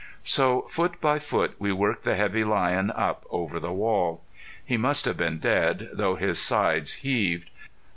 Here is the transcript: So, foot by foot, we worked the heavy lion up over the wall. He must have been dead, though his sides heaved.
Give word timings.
So, 0.23 0.63
foot 0.63 0.99
by 0.99 1.19
foot, 1.19 1.53
we 1.59 1.71
worked 1.71 2.05
the 2.05 2.15
heavy 2.15 2.43
lion 2.43 2.89
up 2.89 3.23
over 3.29 3.59
the 3.59 3.71
wall. 3.71 4.23
He 4.65 4.75
must 4.75 5.05
have 5.05 5.17
been 5.17 5.37
dead, 5.37 5.89
though 5.93 6.15
his 6.15 6.39
sides 6.39 6.91
heaved. 7.05 7.51